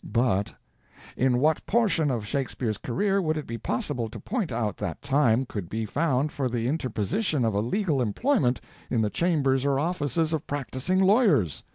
[0.03, 0.55] But
[1.15, 5.45] "in what portion of Shakespeare's career would it be possible to point out that time
[5.45, 8.59] could be found for the interposition of a legal employment
[8.89, 11.63] in the chambers or offices of practicing lawyers?...